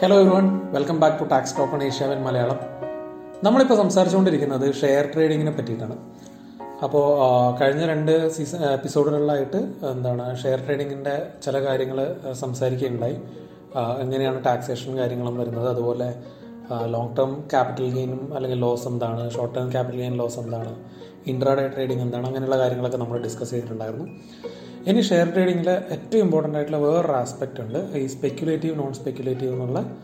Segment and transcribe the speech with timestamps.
[0.00, 2.58] Hello everyone welcome back to tax token ഏഷ്യാവൻ Malayalam
[3.44, 5.96] നമ്മളിപ്പോൾ സംസാരിച്ചുകൊണ്ടിരിക്കുന്നത് share ട്രേഡിങ്ങിനെ പറ്റിയിട്ടാണ്.
[6.84, 7.04] അപ്പോൾ
[7.60, 9.60] കഴിഞ്ഞ രണ്ട് സീസൺ എപ്പിസോഡുകളിലായിട്ട്
[9.92, 11.14] എന്താണ് ഷെയർ ട്രേഡിങ്ങിന്റെ
[11.44, 11.98] ചില കാര്യങ്ങൾ
[12.42, 13.16] സംസാരിക്കുകയുണ്ടായി.
[14.02, 15.68] എങ്ങനെയാണ് ടാക്സേഷൻ കാര്യങ്ങളും വരുന്നത്?
[15.70, 16.08] അതുപോലെ
[16.94, 20.72] ലോങ് ടേം ക്യാപിറ്റൽ ഗെയിനും അല്ലെങ്കിൽ ലോസ് എന്താണ് short term capital gain loss എന്താണ്
[21.32, 24.08] ഇൻട്രാഡേ ട്രേഡിംഗ് എന്താണ് അങ്ങനെയുള്ള കാര്യങ്ങളൊക്കെ നമ്മൾ ഡിസ്കസ് ചെയ്തിട്ടുണ്ടായിരുന്നു.
[24.86, 27.78] ഇനി ഷെയർ ട്രേഡിങ്ങിൽ ഏറ്റവും ഇമ്പോർട്ടന്റ് ആയിട്ടുള്ള വേറൊരു ആസ്പെക്റ്റ് ഉണ്ട്.
[27.78, 29.96] ഈ സ്പെക്യുലേറ്റീവ് നോൺ സ്പെക്യുലേറ്റീവ് എന്നുള്ള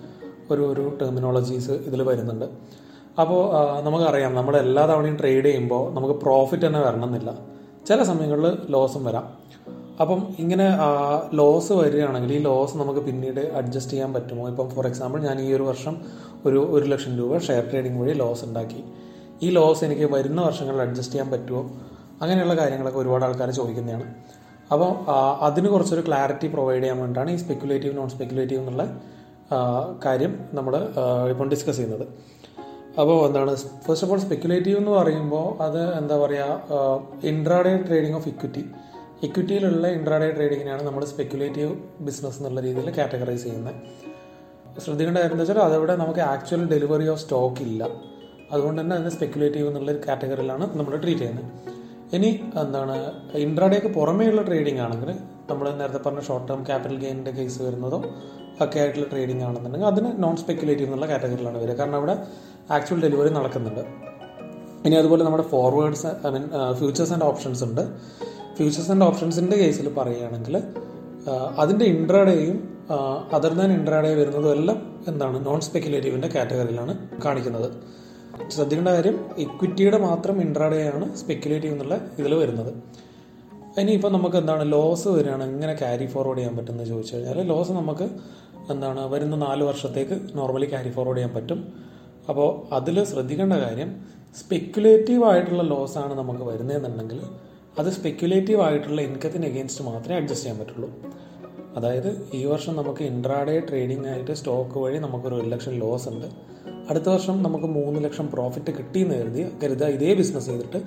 [0.51, 2.45] ഒരു ഒരു ടെർമിനോളജീസ് ഇതിൽ വരുന്നുണ്ട്.
[3.20, 3.41] അപ്പോൾ
[3.82, 7.38] നമുക്കറിയാം നമ്മൾ എല്ലാ തവണയും ട്രേഡ് ചെയ്യുമ്പോൾ നമുക്ക് പ്രോഫിറ്റ് തന്നെ വരണമെന്നില്ല.
[7.88, 9.45] ചില സമയങ്ങളിൽ ലോസും വരാം.
[10.01, 10.66] അപ്പം ഇങ്ങനെ
[11.34, 14.48] ലോസ് വരികയാണെങ്കിൽ ഈ ലോസ് നമുക്ക് പിന്നീട് അഡ്ജസ്റ്റ് ചെയ്യാൻ പറ്റുമോ?
[14.48, 15.96] ഇപ്പം ഫോർ എക്സാമ്പിൾ ഞാൻ ഈ ഒരു വർഷം
[16.46, 18.84] ഒരു ഒരു ലക്ഷം രൂപ ഷെയർ ട്രേഡിംഗ് വഴി ലോസ് ഉണ്ടാക്കി.
[19.43, 21.70] ഈ ലോസ് എനിക്ക് വരുന്ന വർഷങ്ങളിൽ അഡ്ജസ്റ്റ് ചെയ്യാൻ പറ്റുമോ?
[22.23, 24.15] അങ്ങനെയുള്ള കാര്യങ്ങളൊക്കെ ഒരുപാട് ആൾക്കാർ ചോദിക്കുന്നതാണ്.
[24.73, 24.90] അപ്പോൾ
[25.46, 28.84] അതിന് കുറച്ചൊരു ക്ലാരിറ്റി പ്രൊവൈഡ് ചെയ്യാൻ വേണ്ടിയിട്ടാണ് ഈ സ്പെക്കുലേറ്റീവ് നോൺ സ്പെക്കുലേറ്റീവ് എന്നുള്ള
[30.04, 30.74] കാര്യം നമ്മൾ
[31.32, 32.06] ഇപ്പം ഡിസ്കസ് ചെയ്യുന്നത്.
[33.01, 33.52] അപ്പോൾ എന്താണ്
[33.87, 38.65] ഫസ്റ്റ് ഓഫ് ഓൾ സ്പെക്കുലേറ്റീവ് എന്ന് പറയുമ്പോൾ അത് എന്താ പറയുക ഇൻട്രാഡേ ട്രേഡിംഗ് ഓഫ് ഇക്വിറ്റി
[39.26, 41.73] ഇക്വിറ്റിയിലുള്ള ഇൻട്രാഡേ ട്രേഡിങ്ങിനാണ് നമ്മൾ സ്പെക്കുലേറ്റീവ്
[42.06, 43.74] ബിസിനസ് എന്നുള്ള രീതിയിൽ കാറ്റഗറൈസ് ചെയ്യുന്നത്.
[44.84, 47.82] ശ്രദ്ധിക്കേണ്ട കാര്യം എന്താ വെച്ചാൽ അതവിടെ നമുക്ക് ആക്ച്വൽ ഡെലിവറി ഓഫ് സ്റ്റോക്ക് ഇല്ല.
[48.52, 51.51] അതുകൊണ്ട് തന്നെ അതിന് സ്പെക്കുലേറ്റീവ് എന്നുള്ള കാറ്റഗറിയിലാണ് നമ്മൾ ട്രീറ്റ് ചെയ്യുന്നത്.
[52.16, 52.30] ഇനി
[52.62, 52.95] എന്താണ്
[53.45, 55.10] ഇൻട്രാഡേക്ക് പുറമേയുള്ള ട്രേഡിംഗ് ആണെങ്കിൽ
[55.51, 57.98] നമ്മൾ നേരത്തെ പറഞ്ഞ ഷോർട്ട് ടേം ക്യാപിറ്റൽ ഗെയിനിന്റെ കേസ് വരുന്നതോ
[58.65, 61.74] ഒക്കെ ആയിട്ടുള്ള ട്രേഡിംഗ് ആണെന്നുണ്ടെങ്കിൽ അതിന് നോൺ സ്പെക്യുലേറ്റീവ് എന്നുള്ള കാറ്റഗറിയിലാണ് വരിക.
[61.80, 62.15] കാരണം അവിടെ
[62.76, 63.82] ആക്ച്വൽ ഡെലിവറി നടക്കുന്നുണ്ട്.
[64.87, 66.47] ഇനി അതുപോലെ നമ്മുടെ forwards I mean
[66.81, 67.82] futures and options ഉണ്ട്.
[68.56, 70.56] ഫ്യൂച്ചേഴ്സ് ആൻഡ് ഓപ്ഷൻസിന്റെ കേസിൽ പറയുകയാണെങ്കിൽ
[71.62, 72.56] അതിന്റെ ഇൻട്രാഡേയും
[73.37, 74.78] അതർ ദാൻ ഇൻട്രാഡേ വരുന്നതും എല്ലാം
[75.10, 76.94] എന്താണ് നോൺ സ്പെക്യുലേറ്റീവിന്റെ കാറ്റഗറിയിലാണ്
[77.25, 77.69] കാണിക്കുന്നത്.
[78.49, 82.75] ശ്രദ്ധിക്കേണ്ട കാര്യം ഇക്വിറ്റിയുടെ മാത്രം ഇൻട്രാഡേ ആണ് സ്പെക്കുലേറ്റീവ് എന്നുള്ള ഇതിൽ വരുന്നത്.
[83.81, 88.09] ഇനിയിപ്പോൾ നമുക്ക് എന്താണ് ലോസ് വരികയാണ് എങ്ങനെ ക്യാരി ഫോർവേഡ് ചെയ്യാൻ പറ്റുമെന്ന് ചോദിച്ചു കഴിഞ്ഞാൽ ലോസ് നമുക്ക്
[88.71, 91.72] എന്താണ് വരുന്ന നാല് വർഷത്തേക്ക് നോർമലി ക്യാരി ഫോർവേഡ് ചെയ്യാൻ പറ്റും.
[92.28, 94.06] അപ്പോൾ അതിൽ ശ്രദ്ധിക്കേണ്ട കാര്യം
[94.41, 97.21] സ്പെക്കുലേറ്റീവ് ആയിട്ടുള്ള ലോസ് ആണ് നമുക്ക് വരുന്നതെന്നുണ്ടെങ്കിൽ
[97.78, 100.91] അത് സ്പെക്കുലേറ്റീവ് ആയിട്ടുള്ള ഇൻകത്തിന് എഗെയിൻസ്റ്റ് മാത്രമേ അഡ്ജസ്റ്റ് ചെയ്യാൻ പറ്റുള്ളൂ.
[101.77, 106.27] അതായത് ഈ വർഷം നമുക്ക് ഇൻട്രാഡേ ട്രേഡിംഗ് ആയിട്ട് സ്റ്റോക്ക് വഴി നമുക്കൊരു ഒരു ലക്ഷം ലോസ് ഉണ്ട്.
[106.91, 110.83] അടുത്ത വർഷം നമുക്ക് മൂന്ന് ലക്ഷം പ്രോഫിറ്റ് കിട്ടിയെന്ന് കരുതി കരുതുക ഇതേ ബിസിനസ് ചെയ്തിട്ട്.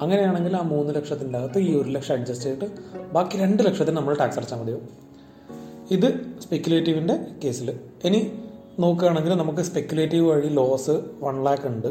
[0.00, 2.66] അങ്ങനെയാണെങ്കിൽ ആ മൂന്ന് ലക്ഷത്തിന്റെ അകത്ത് ഈ ഒരു ലക്ഷം അഡ്ജസ്റ്റ് ചെയ്തിട്ട്
[3.12, 4.88] ബാക്കി രണ്ട് ലക്ഷത്തിന് നമ്മൾ ടാക്സ് അടച്ചാൽ മതിയാവും.
[5.90, 8.32] ഇത് സ്പെക്കുലേറ്റീവിന്റെ കേസിൽ ഇനി
[8.78, 11.88] നോക്കുകയാണെങ്കിൽ നമുക്ക് സ്പെക്കുലേറ്റീവ് വഴി ലോസ് വൺ ലാക്ക് ഉണ്ട്.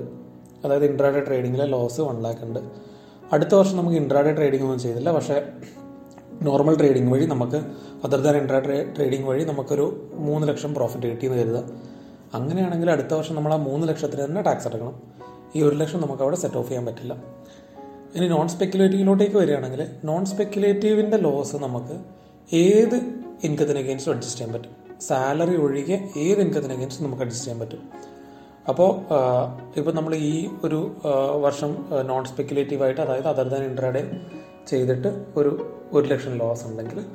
[0.65, 2.59] അതായത് ഇൻട്രാഡേ ട്രേഡിങ്ങിലെ ലോസ് വൺ ലാക്ക് ഉണ്ട്.
[3.31, 5.11] അടുത്ത വർഷം നമുക്ക് ഇൻട്രാഡേ ട്രേഡിംഗ് ഒന്നും ചെയ്തില്ല.
[5.11, 5.43] പക്ഷേ
[6.41, 7.61] നോർമൽ ട്രേഡിംഗ് വഴി നമുക്ക്
[8.03, 8.59] അതർ ദാൻ ഇൻട്രാ
[8.97, 11.96] ട്രേഡിംഗ് വഴി നമുക്കൊരു മൂന്ന് ലക്ഷം പ്രോഫിറ്റ് കിട്ടിയെന്ന് കരുതുക
[12.33, 15.01] അങ്ങനെയാണെങ്കിൽ അടുത്ത വർഷം നമ്മൾ ആ മൂന്ന് ലക്ഷത്തിന് തന്നെ ടാക്സ് അടക്കണം.
[15.55, 17.13] ഈ ഒരു ലക്ഷം നമുക്ക് അവിടെ സെറ്റ് ഓഫ് ചെയ്യാൻ പറ്റില്ല.
[18.15, 21.99] ഇനി നോൺ സ്പെക്കുലേറ്റീവിലോട്ടേക്ക് വരികയാണെങ്കിൽ നോൺ സ്പെക്കുലേറ്റീവിന്റെ ലോസ് നമുക്ക്
[22.53, 22.95] ഏത്
[23.43, 25.01] ഇൻകത്തിന് അഗേൻസ്റ്റും അഡ്ജസ്റ്റ് ചെയ്യാൻ പറ്റും.
[25.01, 27.89] സാലറി ഒഴികെ ഏത് ഇൻകത്തിന് അഗേൻസ്റ്റും നമുക്ക് അഡ്ജസ്റ്റ് ചെയ്യാൻ പറ്റും.
[28.69, 28.89] അപ്പോൾ
[29.77, 30.95] ഇപ്പം നമ്മൾ ഈ ഒരു
[31.41, 34.11] വർഷം നോൺ സ്പെക്കുലേറ്റീവ് ആയിട്ട് അതായത് അതർ ദാൻ ഇൻട്രാഡേ
[34.67, 35.51] ചെയ്തിട്ട് ഒരു
[35.93, 37.05] ഒരു ലക്ഷം ലോസ് ഉണ്ടെങ്കിൽ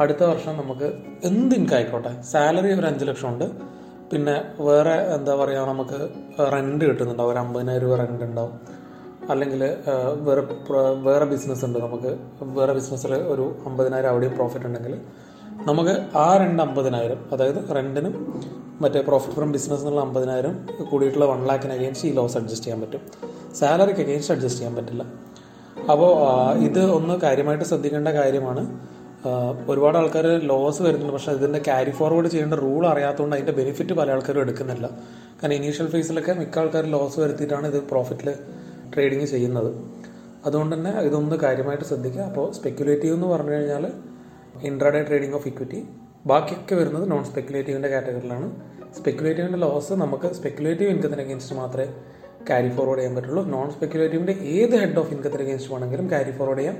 [0.00, 0.92] അടുത്ത വർഷം നമുക്ക്
[1.24, 2.22] എന്ത് ഇൻകം ആയിക്കോട്ടെ?
[2.22, 3.75] സാലറി ഒരു അഞ്ച് ലക്ഷം ഉണ്ട്.
[4.12, 5.98] പിന്നെ വേറെ എന്താ പറയുക നമുക്ക്
[6.52, 8.60] റെന്റ് കിട്ടുന്നുണ്ടാവും ഒരു അമ്പതിനായിരം രൂപ റെന്റ് ഉണ്ടാവും.
[9.30, 9.62] അല്ലെങ്കിൽ
[10.14, 10.42] വേറെ
[11.02, 12.18] വേറെ ബിസിനസ് ഉണ്ട് നമുക്ക്.
[12.42, 15.00] വേറെ ബിസിനസ്സിൽ ഒരു അമ്പതിനായിരം അവിടെയും പ്രോഫിറ്റ് ഉണ്ടെങ്കിൽ
[15.66, 18.14] നമുക്ക് ആ രണ്ട് അമ്പതിനായിരം അതായത് റെന്റിനും
[18.80, 23.00] മറ്റേ പ്രോഫിറ്റ് ഫ്രം ബിസിനസ് എന്നുള്ള അമ്പതിനായിരം കൂടിയിട്ടുള്ള വൺ ലാക്കിന് അഗേൻസ്റ്റ് ഈ ലോസ് അഡ്ജസ്റ്റ് ചെയ്യാൻ പറ്റും.
[23.54, 25.04] സാലറിക്ക് അഗേൻസ്റ്റ് അഡ്ജസ്റ്റ് ചെയ്യാൻ പറ്റില്ല.
[25.92, 26.12] അപ്പോൾ
[26.58, 28.62] ഇത് ഒന്ന് കാര്യമായിട്ട് ശ്രദ്ധിക്കേണ്ട കാര്യമാണ്.
[29.68, 31.12] ഒരുപാട് ആൾക്കാർ ലോസ് വരുന്നുണ്ട്.
[31.12, 34.86] പക്ഷെ ഇതിന്റെ ക്യാരി ഫോർവേഡ് ചെയ്യേണ്ട റൂൾ അറിയാത്തതുകൊണ്ട് അതിന്റെ ബെനിഫിറ്റ് പല ആൾക്കാരും എടുക്കുന്നില്ല.
[35.40, 38.34] കാരണം ഇനീഷ്യൽ ഫേസിലൊക്കെ മിക്ക ആൾക്കാരും ലോസ് വരുത്തിയിട്ടാണ് ഇത് പ്രോഫിറ്റിൽ
[38.94, 39.70] ട്രേഡിങ് ചെയ്യുന്നത്.
[40.46, 42.22] അതുകൊണ്ട് തന്നെ ഇതൊന്ന് കാര്യമായിട്ട് ശ്രദ്ധിക്കുക.
[42.22, 43.92] അപ്പോൾ സ്പെക്കുലേറ്റീവ് എന്ന് പറഞ്ഞു കഴിഞ്ഞാൽ
[44.62, 45.88] ഇൻട്രാഡേ ട്രേഡിംഗ് ഓഫ് ഇക്വിറ്റി
[46.26, 48.50] ബാക്കിയൊക്കെ വരുന്നത് നോൺ സ്പെക്കുലേറ്റീവിന്റെ കാറ്റഗറിയിലാണ്
[48.98, 51.88] സ്പെക്കുലേറ്റീവിന്റെ ലോസ് നമുക്ക് സ്പെക്കുലേറ്റീവ് ഇൻകത്തിന് അഗേൻസ്റ്റ് മാത്രമേ
[52.48, 53.44] ക്യാരി ഫോർവേഡ് ചെയ്യാൻ പറ്റുള്ളൂ.
[53.44, 56.76] നോൺ സ്പെക്കുലേറ്റീവിന്റെ ഏത് ഹെഡ് ഓഫ് ഇൻകത്തിന് അഗേൻസ്റ്റ് വേണമെങ്കിലും ക്യാരി ഫോർവേഡ് ചെയ്യാം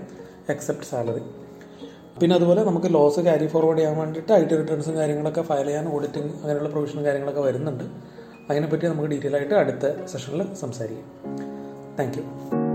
[0.49, 1.25] എക്സെപ്റ്റ് സാലറി
[2.21, 6.33] പിന്നെ അതുപോലെ നമുക്ക് ലോസ് ക്യാരി ഫോർവേഡ് ചെയ്യാൻ വേണ്ടിയിട്ട് ഐ ടി റിട്ടേൺസും കാര്യങ്ങളൊക്കെ ഫയൽ ചെയ്യാൻ ഓഡിറ്റിംഗ്
[6.33, 7.85] അങ്ങനെയുള്ള പ്രൊവിഷനും കാര്യങ്ങളൊക്കെ വരുന്നുണ്ട്.
[8.51, 11.11] അതിനെപ്പറ്റി നമുക്ക് ഡീറ്റെയിൽ ആയിട്ട് അടുത്ത സെഷനിൽ സംസാരിക്കാം.
[11.99, 12.66] താങ്ക്